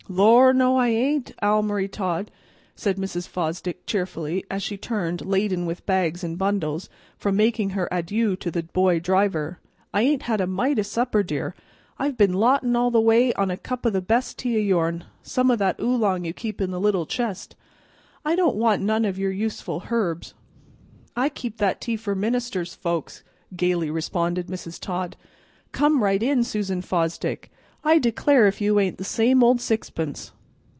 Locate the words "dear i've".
11.23-12.17